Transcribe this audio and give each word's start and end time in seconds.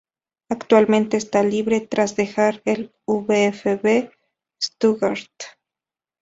Actualmente 0.49 1.15
está 1.15 1.43
libre 1.43 1.79
tras 1.79 2.15
dejar 2.15 2.63
el 2.65 2.91
VfB 3.05 4.09
Stuttgart. 4.59 5.29